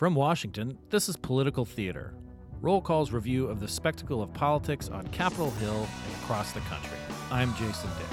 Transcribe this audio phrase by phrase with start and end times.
[0.00, 2.14] From Washington, this is Political Theater,
[2.62, 6.96] Roll Call's review of the spectacle of politics on Capitol Hill and across the country.
[7.30, 8.06] I'm Jason Dick.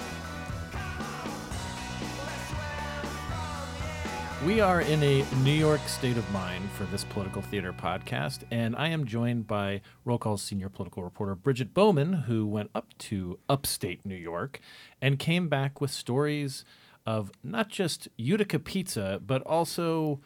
[4.45, 8.75] We are in a New York state of mind for this Political Theater podcast, and
[8.75, 13.39] I am joined by Roll Call's senior political reporter Bridget Bowman, who went up to
[13.47, 14.59] upstate New York
[15.01, 16.65] and came back with stories
[17.05, 20.19] of not just Utica pizza, but also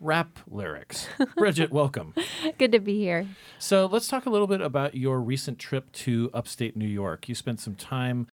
[0.00, 1.08] rap lyrics.
[1.36, 2.14] Bridget, welcome.
[2.58, 3.26] Good to be here.
[3.58, 7.28] So let's talk a little bit about your recent trip to upstate New York.
[7.28, 8.28] You spent some time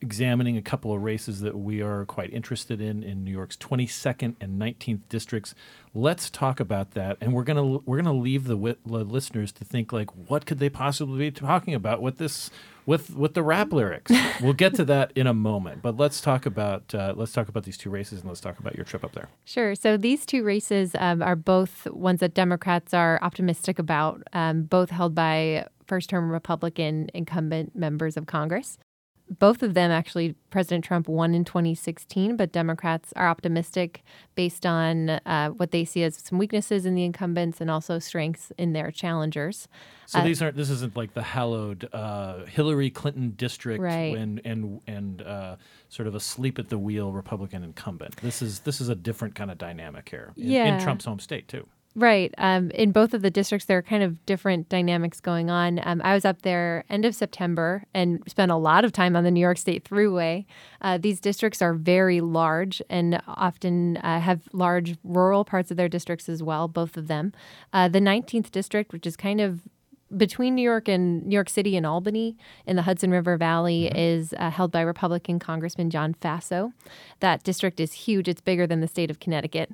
[0.00, 4.36] examining a couple of races that we are quite interested in in New York's 22nd
[4.40, 5.54] and 19th districts.
[5.94, 9.92] Let's talk about that, and we're gonna we're gonna leave the, the listeners to think
[9.92, 12.50] like, what could they possibly be talking about with this
[12.86, 14.12] with with the rap lyrics?
[14.40, 17.64] we'll get to that in a moment, but let's talk about uh, let's talk about
[17.64, 19.28] these two races and let's talk about your trip up there.
[19.44, 19.74] Sure.
[19.74, 24.90] So these two races um, are both ones that Democrats are optimistic about, um, both
[24.90, 28.78] held by first-term Republican incumbent members of Congress
[29.38, 34.02] both of them actually president trump won in 2016 but democrats are optimistic
[34.34, 38.52] based on uh, what they see as some weaknesses in the incumbents and also strengths
[38.58, 39.68] in their challengers
[40.06, 44.16] so uh, these aren't this isn't like the hallowed uh, hillary clinton district right.
[44.16, 45.56] and and and uh,
[45.88, 49.34] sort of a sleep at the wheel republican incumbent this is this is a different
[49.34, 50.64] kind of dynamic here in, yeah.
[50.64, 52.32] in trump's home state too Right.
[52.38, 55.80] Um, in both of the districts, there are kind of different dynamics going on.
[55.82, 59.24] Um, I was up there end of September and spent a lot of time on
[59.24, 60.44] the New York State Thruway.
[60.80, 65.88] Uh, these districts are very large and often uh, have large rural parts of their
[65.88, 67.32] districts as well, both of them.
[67.72, 69.62] Uh, the 19th district, which is kind of
[70.16, 73.98] between New York and New York City and Albany in the Hudson River Valley mm-hmm.
[73.98, 76.72] is uh, held by Republican Congressman John Faso.
[77.18, 78.28] That district is huge.
[78.28, 79.72] It's bigger than the state of Connecticut.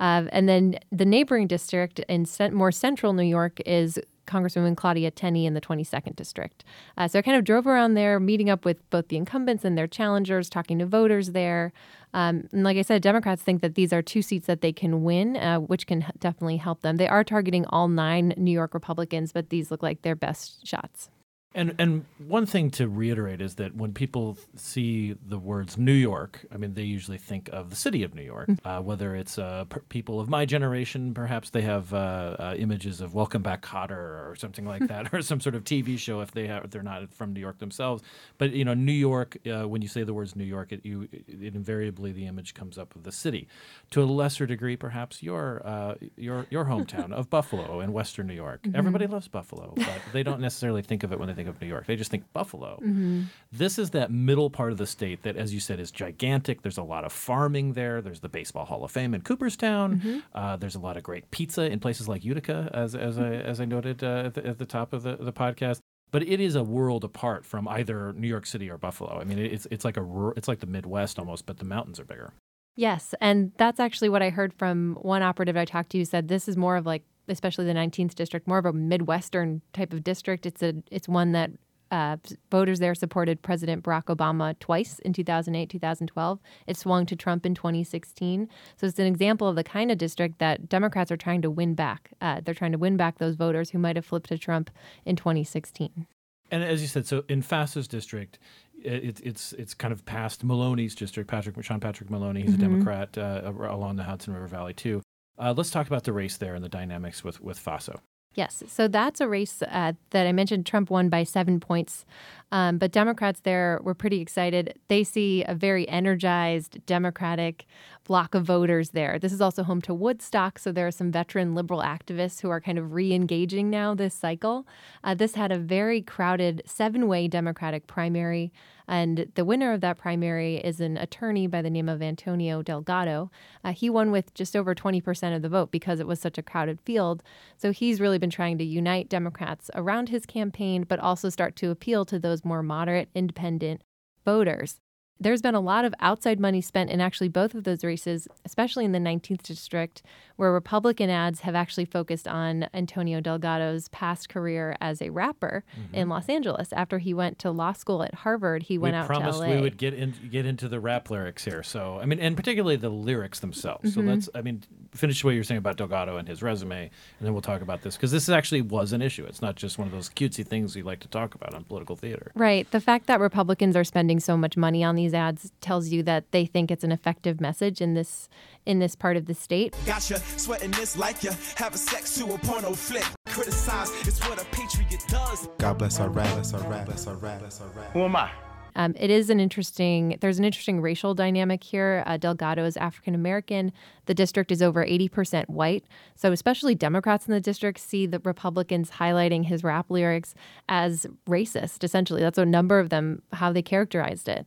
[0.00, 5.46] Uh, and then the neighboring district in more central New York is Congresswoman Claudia Tenney
[5.46, 6.64] in the 22nd district.
[6.96, 9.76] Uh, so I kind of drove around there, meeting up with both the incumbents and
[9.76, 11.72] their challengers, talking to voters there.
[12.12, 15.02] Um, and like I said, Democrats think that these are two seats that they can
[15.02, 16.96] win, uh, which can definitely help them.
[16.96, 21.10] They are targeting all nine New York Republicans, but these look like their best shots.
[21.54, 26.44] And and one thing to reiterate is that when people see the words New York,
[26.52, 28.48] I mean, they usually think of the city of New York.
[28.48, 28.66] Mm-hmm.
[28.66, 33.00] Uh, whether it's uh, per- people of my generation, perhaps they have uh, uh images
[33.00, 36.32] of Welcome Back Kotter or something like that, or some sort of TV show if
[36.32, 38.02] they have, if they're not from New York themselves.
[38.38, 39.36] But you know, New York.
[39.46, 42.78] Uh, when you say the words New York, it, you it invariably the image comes
[42.78, 43.46] up of the city.
[43.90, 48.34] To a lesser degree, perhaps your uh, your your hometown of Buffalo in Western New
[48.34, 48.62] York.
[48.64, 48.76] Mm-hmm.
[48.76, 51.60] Everybody loves Buffalo, but they don't necessarily think of it when they think think of
[51.60, 51.86] New York.
[51.86, 52.78] They just think Buffalo.
[52.82, 53.22] Mm-hmm.
[53.52, 56.62] This is that middle part of the state that, as you said, is gigantic.
[56.62, 58.00] There's a lot of farming there.
[58.00, 60.00] There's the Baseball Hall of Fame in Cooperstown.
[60.00, 60.18] Mm-hmm.
[60.34, 63.60] Uh, there's a lot of great pizza in places like Utica, as as I as
[63.60, 65.78] I noted uh, at, the, at, the, top of the, the podcast.
[66.10, 69.18] But it is a world apart from either New York City or Buffalo.
[69.20, 72.04] I mean, it's it's like a it's like the Midwest almost, but the mountains are
[72.04, 72.32] bigger.
[72.76, 76.26] Yes, and that's actually what I heard from one operative I talked to who said
[76.26, 80.04] this is more of like especially the 19th district, more of a Midwestern type of
[80.04, 80.46] district.
[80.46, 81.50] It's a it's one that
[81.90, 82.16] uh,
[82.50, 86.40] voters there supported President Barack Obama twice in 2008, 2012.
[86.66, 88.48] It swung to Trump in 2016.
[88.76, 91.74] So it's an example of the kind of district that Democrats are trying to win
[91.74, 92.10] back.
[92.20, 94.70] Uh, they're trying to win back those voters who might have flipped to Trump
[95.04, 96.06] in 2016.
[96.50, 98.38] And as you said, so in Faso's district,
[98.82, 101.30] it, it's it's kind of past Maloney's district.
[101.30, 102.62] Patrick Sean Patrick Maloney, he's mm-hmm.
[102.62, 105.00] a Democrat uh, along the Hudson River Valley too.
[105.38, 108.00] Uh, let's talk about the race there and the dynamics with with Faso.
[108.34, 108.64] Yes.
[108.66, 112.04] So that's a race uh, that I mentioned Trump won by seven points.
[112.50, 114.78] Um, but Democrats there were pretty excited.
[114.88, 117.64] They see a very energized Democratic
[118.04, 119.18] block of voters there.
[119.18, 120.58] This is also home to Woodstock.
[120.58, 124.14] So there are some veteran liberal activists who are kind of re engaging now this
[124.14, 124.66] cycle.
[125.04, 128.52] Uh, this had a very crowded seven way Democratic primary.
[128.86, 133.30] And the winner of that primary is an attorney by the name of Antonio Delgado.
[133.62, 136.42] Uh, he won with just over 20% of the vote because it was such a
[136.42, 137.22] crowded field.
[137.56, 141.70] So he's really been trying to unite Democrats around his campaign, but also start to
[141.70, 143.82] appeal to those more moderate, independent
[144.24, 144.80] voters
[145.20, 148.84] there's been a lot of outside money spent in actually both of those races, especially
[148.84, 150.02] in the 19th district,
[150.36, 155.94] where Republican ads have actually focused on Antonio Delgado's past career as a rapper mm-hmm.
[155.94, 156.72] in Los Angeles.
[156.72, 159.54] After he went to law school at Harvard, he went we out promised to LA.
[159.54, 161.62] we would get in, get into the rap lyrics here.
[161.62, 163.90] So, I mean, and particularly the lyrics themselves.
[163.90, 164.00] Mm-hmm.
[164.00, 164.62] So let's, I mean,
[164.94, 167.96] finish what you're saying about Delgado and his resume, and then we'll talk about this
[167.96, 169.24] because this actually was an issue.
[169.24, 171.94] It's not just one of those cutesy things we like to talk about on political
[171.94, 172.32] theater.
[172.34, 172.68] Right.
[172.70, 176.02] The fact that Republicans are spending so much money on these these ads tells you
[176.02, 178.28] that they think it's an effective message in this
[178.66, 179.76] in this part of the state.
[179.84, 183.04] Gotcha, sweating this like you having sex to a porno flick.
[183.26, 185.48] Criticize is what a patriot does.
[185.58, 187.92] God bless our rap, bless our rap, bless our rap, bless our rap.
[187.92, 188.30] Who am I?
[188.76, 190.16] Um, it is an interesting.
[190.20, 192.02] There's an interesting racial dynamic here.
[192.06, 193.72] Uh, Delgado is African American.
[194.06, 195.84] The district is over 80% white.
[196.14, 200.34] So especially Democrats in the district see the Republicans highlighting his rap lyrics
[200.68, 201.84] as racist.
[201.84, 204.46] Essentially, that's a number of them how they characterized it.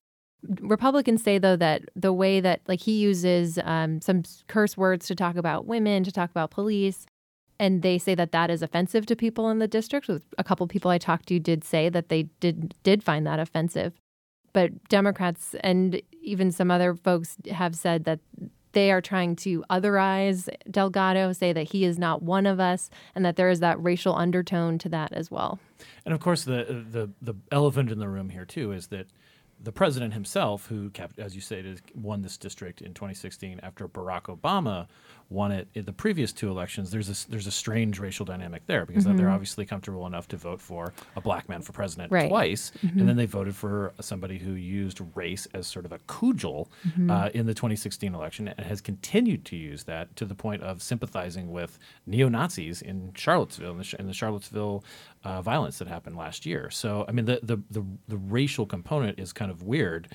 [0.62, 5.16] Republicans say though that the way that like he uses um, some curse words to
[5.16, 7.06] talk about women, to talk about police,
[7.60, 10.10] and they say that that is offensive to people in the district.
[10.38, 13.94] A couple people I talked to did say that they did did find that offensive
[14.54, 18.20] but Democrats and even some other folks have said that
[18.74, 23.26] they are trying to otherize Delgado, say that he is not one of us, and
[23.26, 25.60] that there is that racial undertone to that as well.
[26.06, 29.08] And of course, the the the elephant in the room here too is that
[29.60, 34.24] the president himself, who, kept, as you said, won this district in 2016 after Barack
[34.24, 34.88] Obama
[35.30, 38.86] won it in the previous two elections, there's a, there's a strange racial dynamic there
[38.86, 39.18] because mm-hmm.
[39.18, 42.30] they're obviously comfortable enough to vote for a black man for president right.
[42.30, 43.00] twice, mm-hmm.
[43.00, 47.12] and then they voted for somebody who used race as sort of a cudgel mm-hmm.
[47.12, 50.82] uh, in the 2016 election and has continued to use that to the point of
[50.82, 54.84] sympathizing with neo Nazis in Charlottesville, in the, in the Charlottesville
[55.24, 56.70] uh, violence that happened last year.
[56.70, 60.08] So, I mean, the, the, the, the racial component is kind of weird.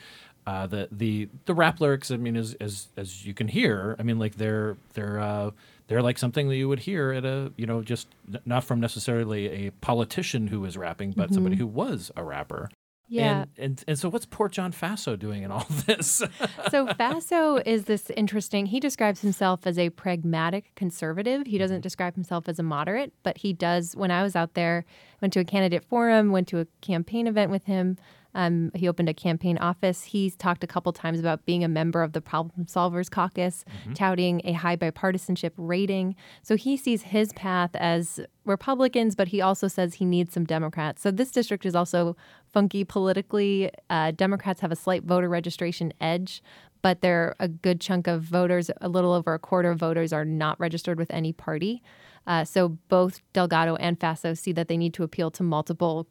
[0.46, 4.02] Uh, the the the rap lyrics, I mean, as as as you can hear, I
[4.02, 5.50] mean, like they're they're uh,
[5.86, 8.80] they're like something that you would hear at a you know just n- not from
[8.80, 11.34] necessarily a politician who is rapping, but mm-hmm.
[11.34, 12.70] somebody who was a rapper.
[13.12, 13.42] Yeah.
[13.42, 16.22] And, and, and so what's poor John Faso doing in all this?
[16.70, 18.64] so Faso is this interesting.
[18.64, 21.46] He describes himself as a pragmatic conservative.
[21.46, 21.82] He doesn't mm-hmm.
[21.82, 23.94] describe himself as a moderate, but he does.
[23.94, 24.86] When I was out there,
[25.20, 27.98] went to a candidate forum, went to a campaign event with him.
[28.34, 30.05] Um, he opened a campaign office.
[30.05, 33.93] He's talked a couple times about being a member of the Problem Solvers Caucus, mm-hmm.
[33.93, 36.14] touting a high bipartisanship rating.
[36.43, 41.02] So he sees his path as Republicans, but he also says he needs some Democrats.
[41.02, 42.17] So this district is also
[42.52, 43.70] funky politically.
[43.90, 46.43] Uh, Democrats have a slight voter registration edge,
[46.81, 50.25] but they're a good chunk of voters, a little over a quarter of voters, are
[50.25, 51.82] not registered with any party.
[52.26, 56.06] Uh, so both Delgado and Faso see that they need to appeal to multiple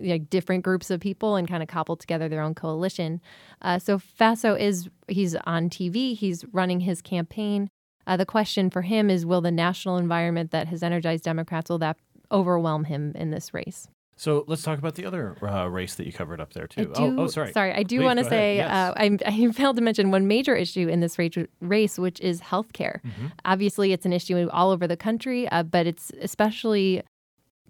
[0.00, 3.20] like different groups of people and kind of cobble together their own coalition.
[3.62, 6.16] Uh, so Faso is he's on TV.
[6.16, 7.68] He's running his campaign.
[8.06, 11.78] Uh, the question for him is: Will the national environment that has energized Democrats will
[11.78, 11.96] that
[12.30, 13.88] overwhelm him in this race?
[14.18, 16.86] So let's talk about the other uh, race that you covered up there too.
[16.86, 17.52] Do, oh, oh, sorry.
[17.52, 18.70] Sorry, I do want to say yes.
[18.70, 21.18] uh, I, I, failed to mention one major issue in this
[21.60, 23.02] race, which is healthcare.
[23.02, 23.26] Mm-hmm.
[23.44, 27.02] Obviously, it's an issue all over the country, uh, but it's especially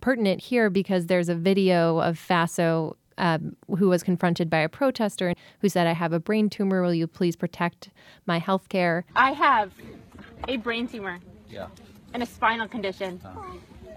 [0.00, 5.34] pertinent here because there's a video of Faso um, who was confronted by a protester
[5.60, 6.82] who said, I have a brain tumor.
[6.82, 7.90] Will you please protect
[8.26, 9.04] my health care?
[9.14, 9.72] I have
[10.48, 11.18] a brain tumor.
[11.48, 11.68] Yeah.
[12.12, 13.20] And a spinal condition.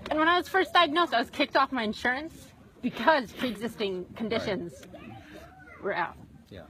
[0.10, 2.48] And when I was first diagnosed, I was kicked off my insurance
[2.81, 5.84] because pre existing conditions right.
[5.84, 6.16] were out.
[6.50, 6.63] Yeah.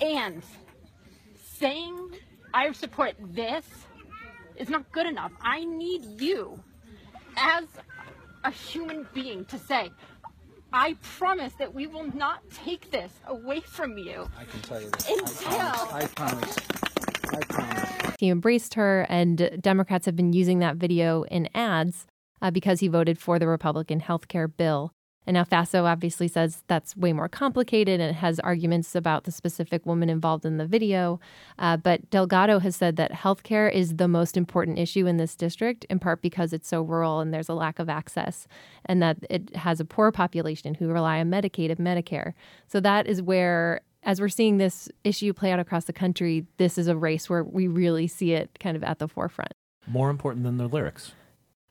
[0.00, 0.42] And
[1.44, 2.10] saying
[2.52, 3.64] I support this
[4.56, 5.32] is not good enough.
[5.40, 6.62] I need you
[7.36, 7.64] as
[8.44, 9.90] a human being to say,
[10.72, 14.28] I promise that we will not take this away from you.
[14.38, 15.08] I can tell you this.
[15.08, 15.58] Until.
[15.58, 16.56] I promise.
[17.32, 18.16] I promise.
[18.18, 22.06] He embraced her, and Democrats have been using that video in ads
[22.42, 24.92] uh, because he voted for the Republican health care bill.
[25.26, 29.86] And now Faso obviously says that's way more complicated and has arguments about the specific
[29.86, 31.20] woman involved in the video.
[31.58, 35.84] Uh, but Delgado has said that healthcare is the most important issue in this district,
[35.88, 38.46] in part because it's so rural and there's a lack of access,
[38.84, 42.34] and that it has a poor population who rely on Medicaid and Medicare.
[42.66, 46.76] So that is where as we're seeing this issue play out across the country, this
[46.76, 49.52] is a race where we really see it kind of at the forefront.
[49.86, 51.12] More important than the lyrics.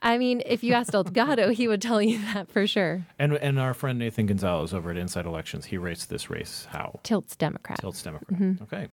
[0.03, 3.05] I mean, if you asked Delgado, he would tell you that for sure.
[3.17, 6.99] And and our friend Nathan Gonzalez over at Inside Elections, he rates this race how?
[7.03, 7.79] Tilts Democrat.
[7.79, 8.39] Tilts Democrat.
[8.39, 8.63] Mm-hmm.
[8.63, 8.89] Okay.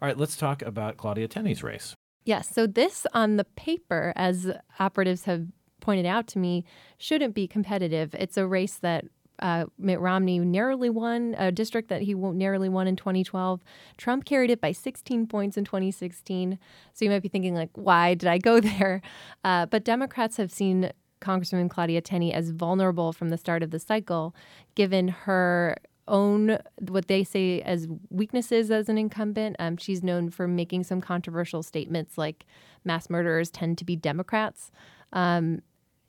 [0.00, 1.94] All right, let's talk about Claudia Tenney's race.
[2.24, 2.48] Yes.
[2.48, 5.46] So this on the paper, as operatives have
[5.80, 6.64] pointed out to me,
[6.96, 8.14] shouldn't be competitive.
[8.14, 9.04] It's a race that
[9.38, 13.62] uh, Mitt Romney narrowly won a district that he narrowly won in 2012.
[13.96, 16.58] Trump carried it by 16 points in 2016.
[16.92, 19.02] So you might be thinking, like, why did I go there?
[19.44, 23.78] Uh, but Democrats have seen Congresswoman Claudia Tenney as vulnerable from the start of the
[23.78, 24.34] cycle,
[24.74, 25.76] given her
[26.08, 26.58] own
[26.88, 29.56] what they say as weaknesses as an incumbent.
[29.58, 32.44] Um, she's known for making some controversial statements like
[32.84, 34.72] mass murderers tend to be Democrats.
[35.12, 35.62] Um,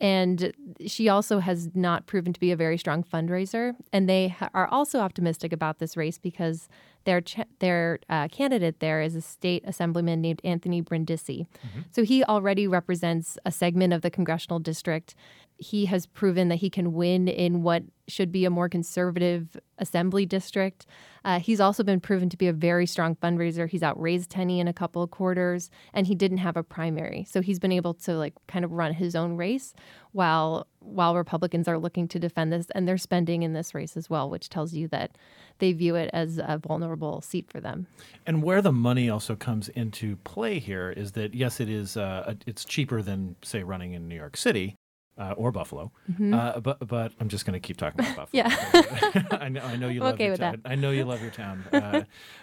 [0.03, 0.51] and
[0.85, 3.73] she also has not proven to be a very strong fundraiser.
[3.93, 6.67] And they ha- are also optimistic about this race because
[7.05, 11.47] Their ch- their uh, candidate there is a state assemblyman named Anthony Brindisi.
[11.91, 15.15] So he already represents a segment of the congressional district.
[15.57, 20.25] He has proven that he can win in what should be a more conservative assembly
[20.25, 20.85] district.
[21.23, 23.69] Uh, he's also been proven to be a very strong fundraiser.
[23.69, 27.41] He's outraised Tenney in a couple of quarters, and he didn't have a primary, so
[27.41, 29.73] he's been able to like kind of run his own race
[30.13, 34.09] while while Republicans are looking to defend this, and they're spending in this race as
[34.09, 35.11] well, which tells you that
[35.59, 37.87] they view it as a vulnerable seat for them.
[38.25, 42.33] And where the money also comes into play here is that yes, it is uh,
[42.45, 44.75] it's cheaper than say running in New York City.
[45.15, 45.91] Uh, or Buffalo,
[46.33, 48.43] uh, but but I'm just going to keep talking about Buffalo.
[48.45, 49.17] Mm-hmm.
[49.31, 49.37] Yeah.
[49.41, 50.61] I know I know you I'm love okay your with town.
[50.63, 50.71] that.
[50.71, 52.01] I know you love your town, uh,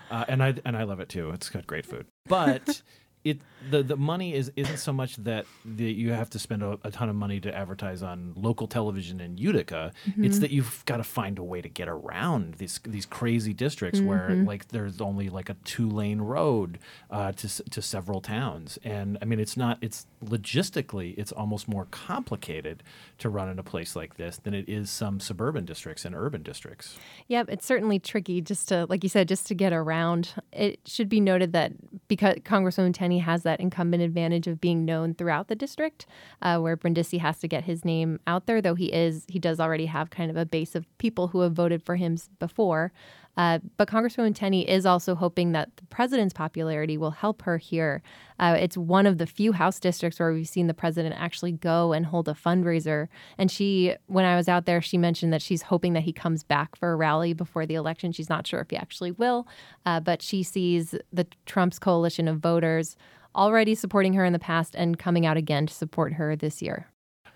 [0.09, 1.31] uh, and I and I love it too.
[1.31, 2.81] It's got great food, but
[3.23, 6.79] it the the money is isn't so much that the, you have to spend a,
[6.85, 9.93] a ton of money to advertise on local television in Utica.
[10.07, 10.25] Mm-hmm.
[10.25, 14.01] It's that you've got to find a way to get around these these crazy districts
[14.01, 14.47] where Mm-hmm.
[14.47, 16.79] like there's only like a two lane road
[17.11, 21.87] uh, to to several towns, and I mean it's not it's logistically it's almost more
[21.91, 22.83] complicated
[23.19, 26.43] to run in a place like this than it is some suburban districts and urban
[26.43, 26.97] districts.
[27.29, 30.35] Yep, it's certainly tricky just to, like you said, just to get around.
[30.53, 31.73] It should be noted that
[32.09, 36.07] because Congresswoman Tenney has that incumbent advantage of being known throughout the district,
[36.43, 39.59] uh, where Brindisi has to get his name out there, though he is, he does
[39.59, 42.93] already have kind of a base of people who have voted for him before.
[43.37, 48.03] Uh, but Congresswoman Tenney is also hoping that the president's popularity will help her here.
[48.39, 51.93] Uh, it's one of the few House districts where we've seen the president actually go
[51.93, 53.09] and hold a fundraiser.
[53.39, 56.43] And she, when I was out there, she mentioned that she's hoping that he comes
[56.43, 58.13] back for a rally before the election.
[58.13, 59.47] She's not sure if he actually will,
[59.87, 62.97] uh, but she sees the Trump's coalition of voters
[63.35, 66.90] already supporting her in the past and coming out again to support her this year.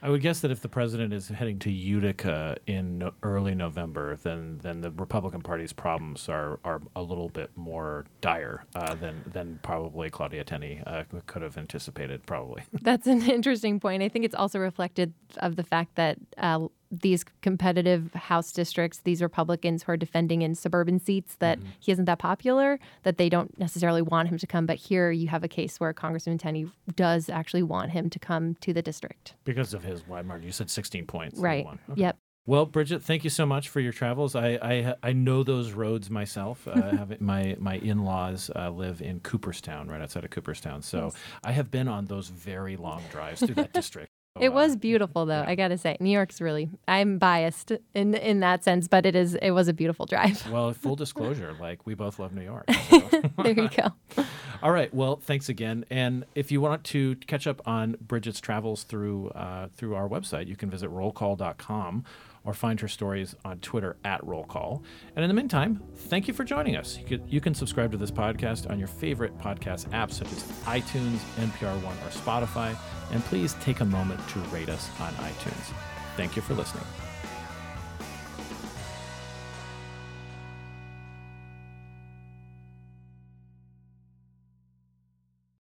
[0.04, 4.58] I would guess that if the president is heading to Utica in early November, then
[4.62, 9.58] then the Republican Party's problems are, are a little bit more dire uh, than than
[9.62, 12.26] probably Claudia Tenney uh, could have anticipated.
[12.26, 12.62] Probably.
[12.82, 14.02] That's an interesting point.
[14.02, 16.68] I think it's also reflected of the fact that uh,
[17.00, 22.04] these competitive House districts, these Republicans who are defending in suburban seats, that he isn't
[22.06, 24.66] that popular, that they don't necessarily want him to come.
[24.66, 28.54] But here you have a case where Congressman Tenney does actually want him to come
[28.56, 29.34] to the district.
[29.44, 31.38] Because of his wide margin, you said 16 points.
[31.38, 31.66] Right.
[31.66, 32.00] Okay.
[32.00, 32.18] Yep.
[32.46, 34.36] Well, Bridget, thank you so much for your travels.
[34.36, 36.68] I I, I know those roads myself.
[36.68, 40.82] Uh, I have my my in laws uh, live in Cooperstown, right outside of Cooperstown.
[40.82, 44.10] So I have been on those very long drives through that district.
[44.36, 45.42] So, It uh, was beautiful, though.
[45.42, 45.48] yeah.
[45.48, 46.68] I gotta say, New York's really.
[46.88, 49.36] I'm biased in in that sense, but it is.
[49.36, 50.44] It was a beautiful drive.
[50.54, 52.64] Well, full disclosure, like we both love New York.
[52.90, 52.98] so.
[53.44, 53.92] there you go.
[54.62, 54.92] All right.
[54.92, 55.84] Well, thanks again.
[55.90, 60.48] And if you want to catch up on Bridget's travels through uh, through our website,
[60.48, 62.04] you can visit rollcall.com
[62.44, 64.82] or find her stories on Twitter at Roll Call.
[65.16, 66.98] And in the meantime, thank you for joining us.
[67.08, 71.18] You, you can subscribe to this podcast on your favorite podcast apps such as iTunes,
[71.36, 72.76] NPR One, or Spotify.
[73.12, 75.74] And please take a moment to rate us on iTunes.
[76.16, 76.84] Thank you for listening.